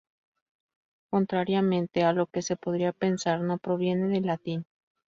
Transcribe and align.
Contrariamente 1.11 2.01
a 2.01 2.11
lo 2.11 2.25
que 2.25 2.41
se 2.41 2.55
podría 2.55 2.91
pensar, 2.91 3.39
no 3.41 3.59
proviene 3.59 4.07
del 4.09 4.25
latín. 4.25 4.65